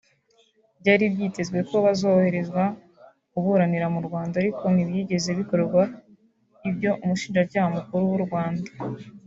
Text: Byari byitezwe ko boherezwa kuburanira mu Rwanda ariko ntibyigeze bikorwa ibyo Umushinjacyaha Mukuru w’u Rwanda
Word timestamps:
Byari 0.79 1.03
byitezwe 1.13 1.57
ko 1.69 1.75
boherezwa 1.83 2.63
kuburanira 3.31 3.87
mu 3.95 4.01
Rwanda 4.07 4.33
ariko 4.41 4.63
ntibyigeze 4.73 5.29
bikorwa 5.39 5.81
ibyo 6.69 6.91
Umushinjacyaha 7.03 7.67
Mukuru 7.77 8.03
w’u 8.13 8.21
Rwanda 8.27 8.67